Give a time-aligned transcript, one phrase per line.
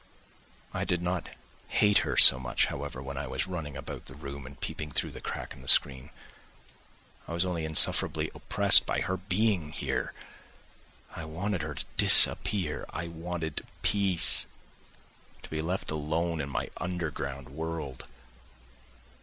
[0.73, 1.29] I did not
[1.67, 5.11] hate her so much, however, when I was running about the room and peeping through
[5.11, 6.09] the crack in the screen.
[7.27, 10.13] I was only insufferably oppressed by her being here.
[11.15, 12.83] I wanted her to disappear.
[12.89, 14.47] I wanted "peace,"
[15.43, 18.07] to be left alone in my underground world.